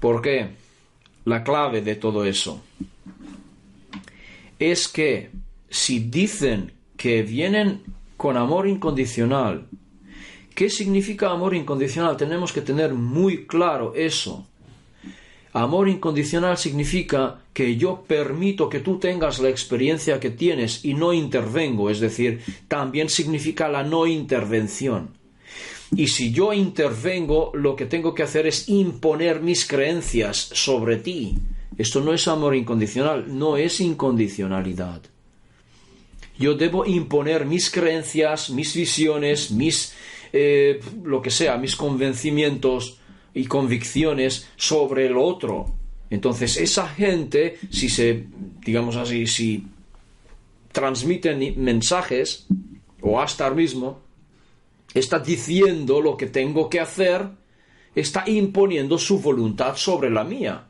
¿Por 0.00 0.22
qué? 0.22 0.48
La 1.24 1.42
clave 1.42 1.82
de 1.82 1.96
todo 1.96 2.24
eso 2.24 2.62
es 4.58 4.88
que 4.88 5.30
si 5.68 5.98
dicen 6.00 6.72
que 6.96 7.22
vienen 7.22 7.82
con 8.16 8.36
amor 8.36 8.68
incondicional, 8.68 9.66
¿qué 10.54 10.70
significa 10.70 11.30
amor 11.30 11.54
incondicional? 11.54 12.16
Tenemos 12.16 12.52
que 12.52 12.60
tener 12.60 12.94
muy 12.94 13.46
claro 13.46 13.94
eso. 13.94 14.46
Amor 15.54 15.88
incondicional 15.88 16.58
significa 16.58 17.38
que 17.52 17.76
yo 17.76 18.02
permito 18.08 18.68
que 18.68 18.80
tú 18.80 18.98
tengas 18.98 19.38
la 19.38 19.50
experiencia 19.50 20.18
que 20.18 20.30
tienes 20.30 20.84
y 20.84 20.94
no 20.94 21.12
intervengo, 21.12 21.90
es 21.90 22.00
decir, 22.00 22.40
también 22.66 23.08
significa 23.08 23.68
la 23.68 23.84
no 23.84 24.08
intervención. 24.08 25.10
Y 25.94 26.08
si 26.08 26.32
yo 26.32 26.52
intervengo, 26.52 27.52
lo 27.54 27.76
que 27.76 27.86
tengo 27.86 28.16
que 28.16 28.24
hacer 28.24 28.48
es 28.48 28.68
imponer 28.68 29.42
mis 29.42 29.64
creencias 29.64 30.38
sobre 30.38 30.96
ti. 30.96 31.38
Esto 31.78 32.00
no 32.00 32.12
es 32.12 32.26
amor 32.26 32.56
incondicional, 32.56 33.38
no 33.38 33.56
es 33.56 33.80
incondicionalidad. 33.80 35.02
Yo 36.36 36.54
debo 36.54 36.84
imponer 36.84 37.46
mis 37.46 37.70
creencias, 37.70 38.50
mis 38.50 38.74
visiones, 38.74 39.52
mis, 39.52 39.94
eh, 40.32 40.80
lo 41.04 41.22
que 41.22 41.30
sea, 41.30 41.58
mis 41.58 41.76
convencimientos 41.76 42.98
y 43.34 43.46
convicciones 43.46 44.48
sobre 44.56 45.06
el 45.06 45.16
otro. 45.16 45.74
Entonces, 46.08 46.56
esa 46.56 46.88
gente, 46.88 47.58
si 47.70 47.88
se, 47.88 48.26
digamos 48.64 48.96
así, 48.96 49.26
si 49.26 49.66
transmiten 50.72 51.62
mensajes, 51.62 52.46
o 53.00 53.20
hasta 53.20 53.46
el 53.46 53.54
mismo, 53.54 54.00
está 54.94 55.18
diciendo 55.18 56.00
lo 56.00 56.16
que 56.16 56.26
tengo 56.26 56.70
que 56.70 56.80
hacer, 56.80 57.28
está 57.94 58.24
imponiendo 58.28 58.98
su 58.98 59.20
voluntad 59.20 59.76
sobre 59.76 60.10
la 60.10 60.24
mía. 60.24 60.64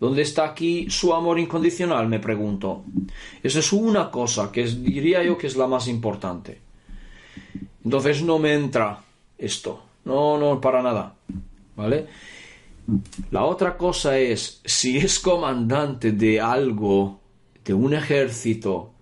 ¿Dónde 0.00 0.22
está 0.22 0.44
aquí 0.44 0.90
su 0.90 1.14
amor 1.14 1.38
incondicional? 1.38 2.08
Me 2.08 2.18
pregunto. 2.18 2.84
Esa 3.42 3.60
es 3.60 3.72
una 3.72 4.10
cosa 4.10 4.50
que 4.50 4.66
diría 4.66 5.22
yo 5.22 5.38
que 5.38 5.46
es 5.46 5.56
la 5.56 5.66
más 5.66 5.88
importante. 5.88 6.60
Entonces 7.84 8.22
no 8.22 8.38
me 8.38 8.54
entra 8.54 9.02
esto. 9.38 9.82
No, 10.04 10.36
no, 10.36 10.60
para 10.60 10.82
nada. 10.82 11.14
¿Vale? 11.76 12.06
La 13.30 13.44
otra 13.44 13.76
cosa 13.76 14.18
es, 14.18 14.60
si 14.64 14.98
es 14.98 15.18
comandante 15.18 16.12
de 16.12 16.40
algo, 16.40 17.20
de 17.64 17.72
un 17.72 17.94
ejército, 17.94 18.92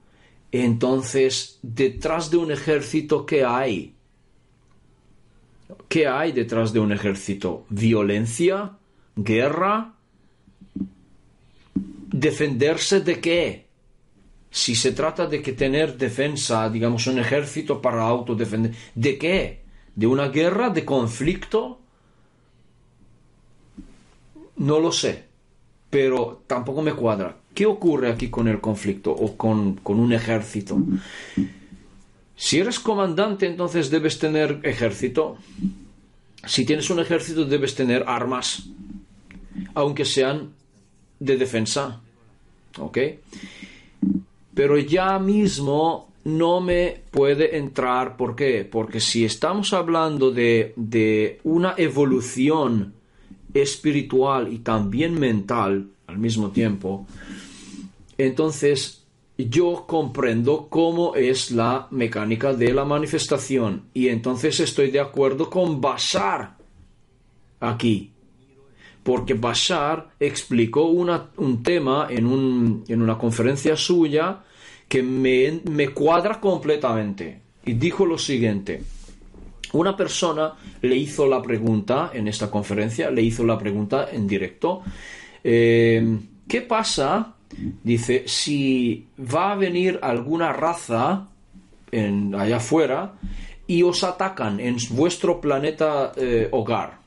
entonces 0.53 1.59
detrás 1.63 2.31
de 2.31 2.37
un 2.37 2.53
ejército, 2.53 3.27
¿qué 3.27 3.45
hay? 3.45 3.95
¿Qué 5.89 6.07
hay 6.07 6.33
detrás 6.33 6.73
de 6.73 6.79
un 6.79 6.93
ejército? 6.93 7.67
¿Violencia? 7.69 8.79
¿Guerra? 9.17 9.95
¿Defenderse 11.75 13.01
de 13.01 13.21
qué? 13.21 13.67
Si 14.51 14.75
se 14.75 14.93
trata 14.93 15.27
de 15.27 15.43
que 15.43 15.55
tener 15.55 15.97
defensa, 15.97 16.69
digamos, 16.71 17.07
un 17.07 17.19
ejército 17.19 17.81
para 17.81 18.03
autodefender, 18.03 18.73
¿de 18.95 19.19
qué? 19.19 19.65
¿De 19.95 20.07
una 20.07 20.29
guerra? 20.29 20.71
¿De 20.71 20.85
conflicto? 20.85 21.82
No 24.57 24.79
lo 24.79 24.93
sé, 24.93 25.25
pero 25.91 26.43
tampoco 26.47 26.83
me 26.83 26.95
cuadra. 26.95 27.37
¿Qué 27.55 27.67
ocurre 27.67 28.11
aquí 28.11 28.29
con 28.29 28.49
el 28.49 28.61
conflicto 28.61 29.13
o 29.13 29.37
con, 29.37 29.75
con 29.77 29.99
un 29.99 30.13
ejército? 30.13 30.79
Si 32.37 32.59
eres 32.59 32.81
comandante, 32.81 33.47
entonces 33.47 33.91
debes 33.91 34.19
tener 34.19 34.61
ejército. 34.63 35.37
Si 36.45 36.65
tienes 36.65 36.91
un 36.91 36.99
ejército, 36.99 37.45
debes 37.45 37.75
tener 37.75 38.05
armas, 38.07 38.69
aunque 39.75 40.05
sean 40.05 40.51
de 41.21 41.37
defensa. 41.37 42.01
¿Ok? 42.79 42.99
Pero 44.55 44.79
ya 44.79 45.19
mismo 45.19 46.09
no 46.25 46.61
me 46.61 47.03
puede 47.11 47.57
entrar. 47.57 48.17
¿Por 48.17 48.35
qué? 48.35 48.69
Porque 48.71 49.01
si 49.01 49.25
estamos 49.25 49.73
hablando 49.73 50.31
de, 50.31 50.73
de 50.77 51.39
una 51.45 51.75
evolución 51.77 52.95
espiritual 53.55 54.53
y 54.53 54.59
también 54.59 55.19
mental 55.19 55.89
al 56.07 56.19
mismo 56.19 56.51
tiempo, 56.51 57.07
entonces 58.19 59.03
yo 59.37 59.85
comprendo 59.87 60.69
cómo 60.69 61.15
es 61.15 61.51
la 61.51 61.89
mecánica 61.91 62.53
de 62.53 62.73
la 62.73 62.85
manifestación 62.85 63.85
y 63.95 64.09
entonces 64.09 64.61
estoy 64.61 64.91
de 64.91 65.01
acuerdo 65.01 65.49
con 65.51 65.81
Bashar 65.81 66.57
aquí. 67.61 68.11
Porque 69.03 69.35
Bashar 69.35 70.11
explicó 70.21 70.85
un 70.85 71.63
tema 71.65 72.07
en, 72.09 72.25
una 72.27 73.19
conferencia 73.19 73.77
suya 73.77 74.45
que 74.89 75.03
me, 75.03 75.61
me 75.65 75.89
cuadra 75.89 76.41
completamente. 76.41 77.41
Y 77.65 77.73
dijo 77.73 78.07
lo 78.07 78.17
siguiente. 78.17 78.83
Una 79.73 79.97
persona 79.97 80.55
le 80.81 80.97
hizo 80.97 81.27
la 81.27 81.41
pregunta 81.41 82.11
en 82.13 82.29
esta 82.29 82.51
conferencia, 82.51 83.11
le 83.11 83.23
hizo 83.23 83.45
la 83.45 83.59
pregunta 83.59 84.09
en 84.13 84.27
directo, 84.27 84.83
eh, 85.43 86.19
¿qué 86.47 86.63
pasa 86.63 87.35
Dice, 87.83 88.25
si 88.27 89.07
va 89.19 89.53
a 89.53 89.57
venir 89.57 89.99
alguna 90.03 90.53
raza 90.53 91.29
allá 91.93 92.57
afuera 92.57 93.15
y 93.67 93.83
os 93.83 94.03
atacan 94.05 94.59
en 94.61 94.77
vuestro 94.91 95.41
planeta 95.41 96.13
eh, 96.17 96.49
hogar, 96.51 97.01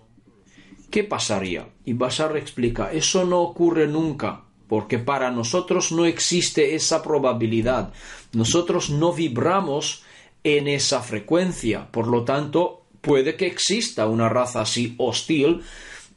¿qué 0.91 1.03
pasaría? 1.03 1.67
Y 1.85 1.93
Basar 1.93 2.37
explica, 2.37 2.91
eso 2.91 3.25
no 3.25 3.41
ocurre 3.41 3.87
nunca, 3.87 4.43
porque 4.67 4.99
para 4.99 5.31
nosotros 5.31 5.91
no 5.91 6.05
existe 6.05 6.75
esa 6.75 7.01
probabilidad. 7.01 7.91
Nosotros 8.33 8.89
no 8.91 9.13
vibramos 9.13 10.03
en 10.45 10.67
esa 10.67 11.01
frecuencia, 11.01 11.91
por 11.91 12.07
lo 12.07 12.23
tanto, 12.23 12.85
puede 13.01 13.35
que 13.35 13.47
exista 13.47 14.05
una 14.05 14.29
raza 14.29 14.61
así 14.61 14.93
hostil 14.99 15.61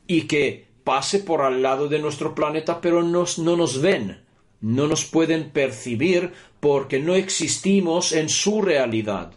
y 0.07 0.23
que 0.23 0.67
pase 0.85 1.21
por 1.21 1.41
al 1.41 1.63
lado 1.63 1.89
de 1.89 1.99
nuestro 1.99 2.35
planeta, 2.35 2.83
pero 2.83 3.03
no 3.03 3.25
nos 3.57 3.81
ven, 3.81 4.21
no 4.61 4.87
nos 4.87 5.07
pueden 5.07 5.49
percibir 5.49 6.31
porque 6.61 7.01
no 7.01 7.15
existimos 7.15 8.13
en 8.13 8.29
su 8.29 8.61
realidad. 8.61 9.33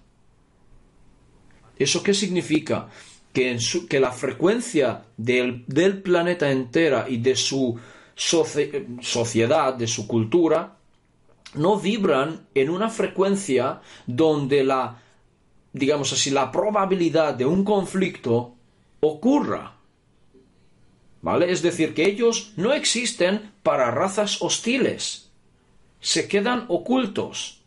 ¿Eso 1.79 2.03
qué 2.03 2.13
significa? 2.13 2.89
Que, 3.31 3.57
que 3.89 3.99
la 4.01 4.11
frecuencia 4.11 5.05
del, 5.15 5.63
del, 5.67 6.01
planeta 6.01 6.51
entera 6.51 7.05
y 7.07 7.15
de 7.15 7.37
su 7.37 7.79
sociedad, 8.13 9.73
de 9.73 9.87
su 9.87 10.05
cultura, 10.05 10.80
no 11.53 11.77
vibran 11.77 12.47
en 12.55 12.69
una 12.69 12.89
frecuencia 12.89 13.81
donde 14.07 14.63
la, 14.63 15.01
digamos 15.73 16.13
así, 16.13 16.29
la 16.29 16.51
probabilidad 16.51 17.33
de 17.33 17.45
un 17.45 17.63
conflicto 17.63 18.55
ocurra. 18.99 19.75
¿Vale? 21.21 21.51
Es 21.51 21.61
decir, 21.61 21.93
que 21.93 22.07
ellos 22.07 22.53
no 22.55 22.73
existen 22.73 23.51
para 23.61 23.91
razas 23.91 24.41
hostiles. 24.41 25.29
Se 25.99 26.27
quedan 26.27 26.65
ocultos. 26.67 27.60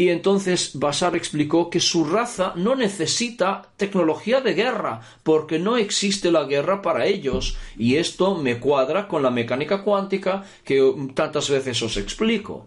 Y 0.00 0.08
entonces 0.08 0.70
Basar 0.78 1.14
explicó 1.14 1.68
que 1.68 1.78
su 1.78 2.06
raza 2.06 2.54
no 2.56 2.74
necesita 2.74 3.68
tecnología 3.76 4.40
de 4.40 4.54
guerra, 4.54 5.02
porque 5.22 5.58
no 5.58 5.76
existe 5.76 6.30
la 6.30 6.44
guerra 6.44 6.80
para 6.80 7.04
ellos. 7.04 7.58
Y 7.76 7.96
esto 7.96 8.34
me 8.34 8.60
cuadra 8.60 9.08
con 9.08 9.22
la 9.22 9.28
mecánica 9.28 9.84
cuántica 9.84 10.42
que 10.64 11.10
tantas 11.12 11.50
veces 11.50 11.82
os 11.82 11.98
explico. 11.98 12.66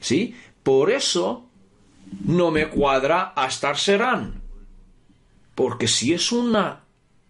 ¿Sí? 0.00 0.34
Por 0.62 0.90
eso 0.90 1.44
no 2.24 2.50
me 2.50 2.70
cuadra 2.70 3.34
Astar 3.36 3.76
Serán. 3.76 4.40
Porque 5.54 5.88
si 5.88 6.14
es 6.14 6.32
una 6.32 6.84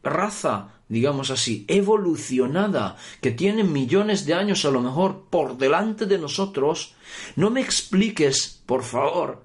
raza 0.05 0.80
digamos 0.91 1.31
así, 1.31 1.65
evolucionada, 1.69 2.97
que 3.21 3.31
tiene 3.31 3.63
millones 3.63 4.27
de 4.27 4.35
años 4.35 4.65
a 4.65 4.73
lo 4.73 4.81
mejor 4.81 5.27
por 5.31 5.57
delante 5.57 6.05
de 6.05 6.19
nosotros, 6.19 6.95
no 7.37 7.49
me 7.49 7.61
expliques, 7.61 8.61
por 8.67 8.83
favor, 8.83 9.45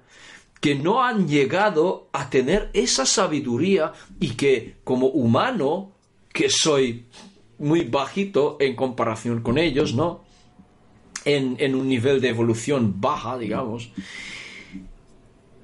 que 0.60 0.74
no 0.74 1.04
han 1.04 1.28
llegado 1.28 2.08
a 2.12 2.28
tener 2.30 2.70
esa 2.74 3.06
sabiduría 3.06 3.92
y 4.18 4.30
que 4.30 4.78
como 4.82 5.06
humano 5.06 5.92
que 6.32 6.50
soy 6.50 7.06
muy 7.58 7.82
bajito 7.84 8.56
en 8.58 8.74
comparación 8.74 9.40
con 9.40 9.56
ellos, 9.56 9.94
¿no? 9.94 10.24
En, 11.24 11.56
en 11.60 11.76
un 11.76 11.88
nivel 11.88 12.20
de 12.20 12.28
evolución 12.28 13.00
baja, 13.00 13.38
digamos. 13.38 13.90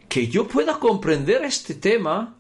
Que 0.09 0.29
yo 0.29 0.47
pueda 0.47 0.79
comprender 0.79 1.45
este 1.45 1.75
tema, 1.75 2.37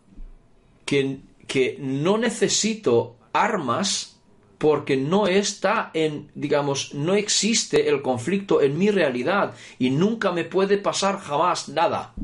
que, 0.84 1.18
que 1.48 1.76
no 1.80 2.18
necesito 2.18 3.16
armas 3.32 4.20
porque 4.58 4.96
no 4.96 5.26
está 5.26 5.90
en, 5.92 6.30
digamos, 6.36 6.94
no 6.94 7.14
existe 7.14 7.88
el 7.88 8.00
conflicto 8.00 8.62
en 8.62 8.78
mi 8.78 8.90
realidad 8.90 9.54
y 9.78 9.90
nunca 9.90 10.30
me 10.30 10.44
puede 10.44 10.78
pasar 10.78 11.18
jamás 11.18 11.68
nada 11.68 12.14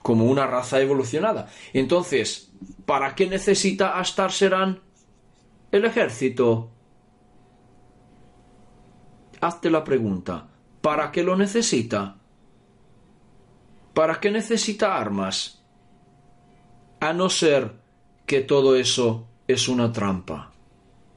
como 0.00 0.26
una 0.26 0.46
raza 0.46 0.80
evolucionada. 0.80 1.48
Entonces, 1.72 2.52
¿para 2.86 3.16
qué 3.16 3.26
necesita 3.26 3.98
Astar 3.98 4.30
Serán 4.30 4.80
el 5.72 5.84
ejército? 5.84 6.70
Hazte 9.40 9.70
la 9.70 9.82
pregunta, 9.82 10.48
¿para 10.80 11.10
qué 11.10 11.24
lo 11.24 11.36
necesita? 11.36 12.16
¿Para 13.92 14.20
qué 14.20 14.30
necesita 14.30 14.96
armas? 14.96 15.64
A 17.00 17.12
no 17.12 17.28
ser 17.28 17.72
que 18.24 18.40
todo 18.40 18.76
eso 18.76 19.26
es 19.52 19.68
una 19.68 19.92
trampa 19.92 20.52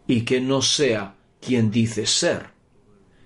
y 0.07 0.21
que 0.21 0.41
no 0.41 0.61
sea 0.61 1.15
quien 1.41 1.71
dice 1.71 2.05
ser, 2.05 2.47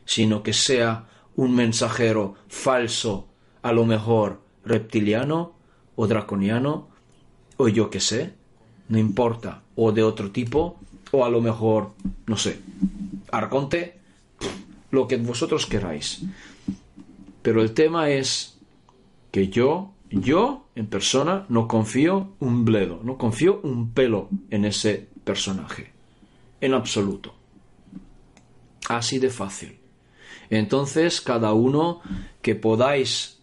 sino 0.05 0.43
que 0.43 0.53
sea 0.53 1.07
un 1.35 1.55
mensajero 1.55 2.35
falso, 2.47 3.27
a 3.61 3.71
lo 3.71 3.85
mejor 3.85 4.41
reptiliano 4.65 5.53
o 5.95 6.07
draconiano, 6.07 6.89
o 7.57 7.67
yo 7.67 7.89
qué 7.89 7.99
sé, 7.99 8.33
no 8.87 8.97
importa, 8.97 9.63
o 9.75 9.91
de 9.91 10.03
otro 10.03 10.31
tipo, 10.31 10.79
o 11.11 11.25
a 11.25 11.29
lo 11.29 11.41
mejor, 11.41 11.91
no 12.25 12.37
sé, 12.37 12.59
arconte, 13.31 13.99
lo 14.91 15.07
que 15.07 15.17
vosotros 15.17 15.65
queráis. 15.65 16.21
Pero 17.41 17.61
el 17.61 17.73
tema 17.73 18.09
es 18.09 18.57
que 19.31 19.47
yo, 19.47 19.93
yo 20.09 20.67
en 20.75 20.87
persona, 20.87 21.45
no 21.49 21.67
confío 21.67 22.33
un 22.39 22.65
bledo, 22.65 23.01
no 23.03 23.17
confío 23.17 23.59
un 23.63 23.91
pelo 23.93 24.29
en 24.49 24.65
ese 24.65 25.07
personaje 25.23 25.91
en 26.61 26.73
absoluto. 26.73 27.33
Así 28.87 29.19
de 29.19 29.29
fácil. 29.29 29.77
Entonces, 30.49 31.21
cada 31.21 31.53
uno 31.53 32.01
que 32.41 32.55
podáis 32.55 33.39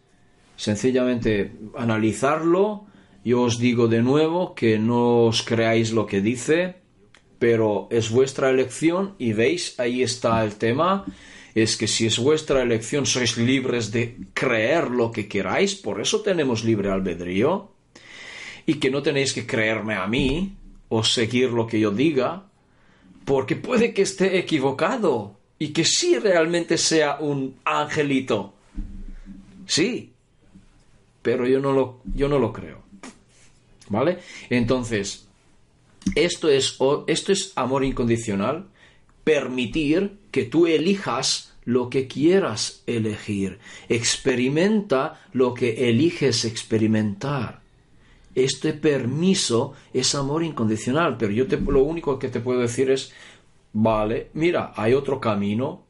sencillamente 0.57 1.53
analizarlo, 1.77 2.87
yo 3.25 3.43
os 3.43 3.59
digo 3.59 3.89
de 3.89 4.03
nuevo 4.03 4.55
que 4.55 4.79
no 4.79 5.27
os 5.27 5.43
creáis 5.43 5.93
lo 5.93 6.07
que 6.07 6.21
dice, 6.21 6.77
pero 7.39 7.87
es 7.91 8.11
vuestra 8.11 8.51
elección 8.51 9.15
y 9.19 9.33
veis, 9.35 9.79
ahí 9.79 10.03
está 10.03 10.43
el 10.45 10.57
tema, 10.57 11.05
es 11.57 11.79
que 11.79 11.89
si 11.89 12.05
es 12.05 12.19
vuestra 12.19 12.61
elección 12.61 13.07
sois 13.07 13.39
libres 13.39 13.91
de 13.91 14.29
creer 14.35 14.91
lo 14.91 15.11
que 15.11 15.27
queráis, 15.27 15.75
por 15.75 16.03
eso 16.03 16.21
tenemos 16.21 16.65
libre 16.65 16.91
albedrío, 16.91 17.73
y 18.67 18.75
que 18.75 18.91
no 18.91 19.01
tenéis 19.01 19.33
que 19.33 19.47
creerme 19.47 19.95
a 19.95 20.07
mí 20.07 20.55
o 20.91 21.03
seguir 21.03 21.49
lo 21.53 21.67
que 21.67 21.81
yo 21.81 21.91
diga, 21.91 22.45
porque 23.25 23.57
puede 23.57 23.95
que 23.95 24.03
esté 24.03 24.37
equivocado 24.37 25.39
y 25.59 25.69
que 25.69 25.87
sí 25.87 26.19
realmente 26.19 26.77
sea 26.77 27.17
un 27.21 27.57
angelito. 27.65 28.53
Sí, 29.65 30.13
pero 31.23 31.49
yo 31.49 31.59
no 31.59 31.73
lo, 31.73 32.01
yo 32.05 32.29
no 32.29 32.39
lo 32.39 32.53
creo. 32.53 32.83
¿Vale? 33.89 34.19
Entonces, 34.51 35.27
esto 36.15 36.51
es, 36.51 36.77
esto 37.07 37.33
es 37.33 37.53
amor 37.57 37.83
incondicional, 37.83 38.67
permitir 39.27 40.21
que 40.31 40.45
tú 40.45 40.67
elijas 40.67 41.53
lo 41.65 41.91
que 41.91 42.07
quieras 42.07 42.85
elegir, 42.87 43.59
experimenta 43.89 45.21
lo 45.33 45.53
que 45.53 45.91
eliges 45.91 46.45
experimentar 46.45 47.67
este 48.37 48.75
permiso 48.75 49.73
es 49.95 50.15
amor 50.15 50.45
incondicional, 50.45 51.17
pero 51.17 51.33
yo 51.33 51.47
lo 51.69 51.83
único 51.83 52.19
que 52.19 52.29
te 52.29 52.41
puedo 52.41 52.61
decir 52.61 52.91
es, 52.91 53.13
vale, 53.73 54.29
mira, 54.35 54.75
hay 54.77 54.93
otro 54.93 55.19
camino, 55.19 55.83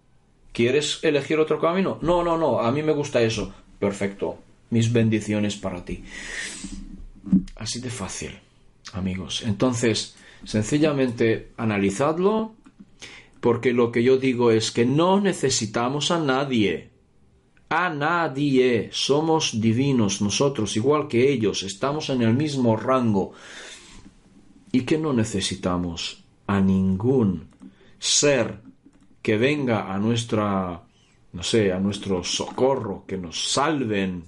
¿quieres 0.53 1.01
elegir 1.03 1.41
otro 1.41 1.61
camino? 1.61 1.99
No, 2.03 2.23
no, 2.23 2.39
no, 2.39 2.61
a 2.61 2.71
mí 2.71 2.85
me 2.85 2.93
gusta 2.93 3.21
eso. 3.21 3.53
Perfecto, 3.81 4.39
mis 4.71 4.93
bendiciones 4.93 5.57
para 5.57 5.85
ti. 5.85 6.05
Así 7.57 7.81
de 7.81 7.91
fácil, 7.91 8.31
amigos. 8.93 9.43
Entonces, 9.45 10.15
sencillamente 10.45 11.49
analizadlo, 11.57 12.55
porque 13.47 13.73
lo 13.73 13.93
que 13.93 14.03
yo 14.03 14.19
digo 14.19 14.51
es 14.51 14.73
que 14.73 14.85
no 14.85 15.21
necesitamos 15.21 16.11
a 16.11 16.19
nadie 16.19 16.91
a 17.69 17.91
nadie. 17.91 18.89
Somos 18.91 19.61
divinos 19.61 20.21
nosotros, 20.21 20.77
igual 20.77 21.07
que 21.07 21.31
ellos, 21.31 21.63
estamos 21.63 22.11
en 22.11 22.23
el 22.23 22.35
mismo 22.35 22.77
rango. 22.77 23.35
Y 24.73 24.81
que 24.81 24.99
no 24.99 25.13
necesitamos 25.13 26.25
a 26.49 26.61
ningún 26.61 27.47
ser 28.01 28.63
que 29.23 29.37
venga 29.37 29.95
a 29.95 29.99
nuestra, 30.01 30.83
no 31.33 31.43
sé, 31.45 31.73
a 31.73 31.79
nuestro 31.79 32.25
socorro, 32.25 33.05
que 33.07 33.17
nos 33.17 33.53
salven, 33.53 34.25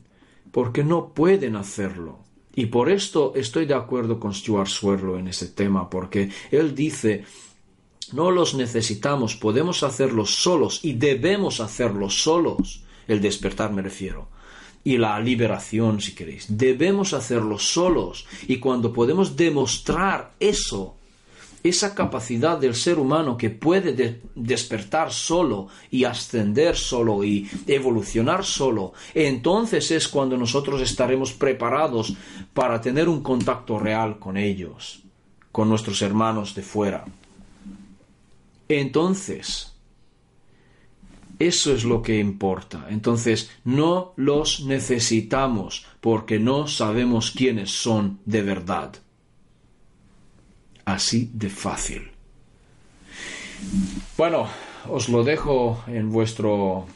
porque 0.53 0.85
no 0.85 1.13
pueden 1.13 1.57
hacerlo. 1.57 2.21
Y 2.55 2.67
por 2.67 2.89
esto 2.89 3.33
estoy 3.35 3.67
de 3.67 3.75
acuerdo 3.75 4.21
con 4.21 4.33
Stuart 4.33 4.69
Swirlo 4.69 5.19
en 5.19 5.27
ese 5.27 5.49
tema, 5.49 5.91
porque 5.91 6.31
él 6.53 6.73
dice 6.73 7.25
no 8.13 8.31
los 8.31 8.55
necesitamos, 8.55 9.37
podemos 9.37 9.83
hacerlos 9.83 10.35
solos 10.35 10.81
y 10.83 10.95
debemos 10.95 11.61
hacerlos 11.61 12.23
solos 12.23 12.83
el 13.09 13.21
despertar 13.21 13.73
me 13.73 13.83
refiero, 13.83 14.29
y 14.85 14.99
la 14.99 15.19
liberación, 15.19 16.01
si 16.01 16.15
queréis. 16.15 16.47
Debemos 16.49 17.15
hacerlo 17.15 17.59
solos 17.59 18.27
y 18.47 18.59
cuando 18.59 18.93
podemos 18.93 19.35
demostrar 19.35 20.35
eso, 20.39 20.95
esa 21.65 21.95
capacidad 21.95 22.57
del 22.59 22.75
ser 22.75 22.99
humano 22.99 23.37
que 23.37 23.51
puede 23.51 24.21
despertar 24.35 25.13
solo 25.13 25.69
y 25.91 26.05
ascender 26.05 26.77
solo 26.77 27.25
y 27.25 27.51
evolucionar 27.67 28.45
solo, 28.45 28.93
entonces 29.13 29.91
es 29.91 30.07
cuando 30.07 30.37
nosotros 30.37 30.81
estaremos 30.81 31.33
preparados 31.33 32.15
para 32.55 32.81
tener 32.81 33.09
un 33.09 33.23
contacto 33.23 33.79
real 33.79 34.19
con 34.19 34.37
ellos, 34.37 35.03
con 35.51 35.69
nuestros 35.69 36.01
hermanos 36.03 36.55
de 36.55 36.63
fuera. 36.63 37.05
Entonces, 38.69 39.73
eso 41.39 41.73
es 41.73 41.85
lo 41.85 42.03
que 42.03 42.19
importa. 42.19 42.87
Entonces, 42.91 43.51
no 43.65 44.13
los 44.17 44.65
necesitamos 44.65 45.87
porque 46.01 46.39
no 46.39 46.67
sabemos 46.67 47.31
quiénes 47.31 47.71
son 47.71 48.19
de 48.25 48.43
verdad. 48.43 48.95
Así 50.85 51.31
de 51.33 51.49
fácil. 51.49 52.11
Bueno, 54.17 54.49
os 54.89 55.09
lo 55.09 55.23
dejo 55.23 55.83
en 55.87 56.11
vuestro 56.11 56.87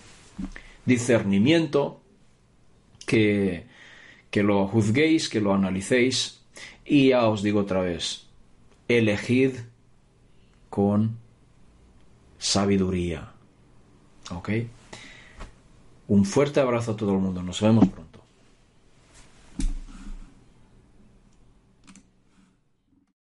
discernimiento, 0.84 2.00
que, 3.06 3.66
que 4.30 4.42
lo 4.42 4.66
juzguéis, 4.66 5.28
que 5.28 5.40
lo 5.40 5.52
analicéis, 5.52 6.40
y 6.84 7.08
ya 7.08 7.28
os 7.28 7.42
digo 7.42 7.60
otra 7.60 7.80
vez, 7.80 8.26
elegid 8.88 9.54
con 10.70 11.21
sabiduría. 12.42 13.30
¿Ok? 14.30 14.50
Un 16.08 16.24
fuerte 16.24 16.60
abrazo 16.60 16.92
a 16.92 16.96
todo 16.96 17.12
el 17.12 17.18
mundo. 17.18 17.42
Nos 17.42 17.60
vemos 17.60 17.88
pronto. 17.88 18.01